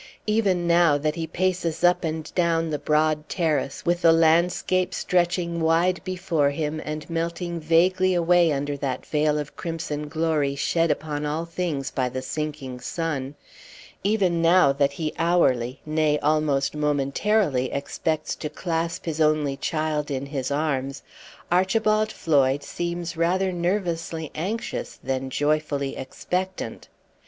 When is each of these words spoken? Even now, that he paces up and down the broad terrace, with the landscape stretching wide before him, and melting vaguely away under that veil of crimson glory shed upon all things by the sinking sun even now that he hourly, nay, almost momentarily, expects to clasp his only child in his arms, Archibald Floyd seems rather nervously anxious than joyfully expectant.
Even 0.25 0.65
now, 0.65 0.97
that 0.97 1.13
he 1.13 1.27
paces 1.27 1.83
up 1.83 2.03
and 2.03 2.33
down 2.33 2.71
the 2.71 2.79
broad 2.79 3.29
terrace, 3.29 3.85
with 3.85 4.01
the 4.01 4.11
landscape 4.11 4.95
stretching 4.95 5.59
wide 5.61 6.01
before 6.03 6.49
him, 6.49 6.81
and 6.83 7.07
melting 7.07 7.59
vaguely 7.59 8.15
away 8.15 8.51
under 8.51 8.75
that 8.75 9.05
veil 9.05 9.37
of 9.37 9.55
crimson 9.55 10.07
glory 10.07 10.55
shed 10.55 10.89
upon 10.89 11.23
all 11.23 11.45
things 11.45 11.91
by 11.91 12.09
the 12.09 12.23
sinking 12.23 12.79
sun 12.79 13.35
even 14.03 14.41
now 14.41 14.73
that 14.73 14.93
he 14.93 15.13
hourly, 15.19 15.79
nay, 15.85 16.17
almost 16.23 16.73
momentarily, 16.75 17.71
expects 17.71 18.35
to 18.35 18.49
clasp 18.49 19.05
his 19.05 19.21
only 19.21 19.55
child 19.55 20.09
in 20.09 20.25
his 20.25 20.49
arms, 20.49 21.03
Archibald 21.51 22.11
Floyd 22.11 22.63
seems 22.63 23.15
rather 23.15 23.51
nervously 23.51 24.31
anxious 24.33 24.97
than 25.03 25.29
joyfully 25.29 25.95
expectant. 25.95 26.87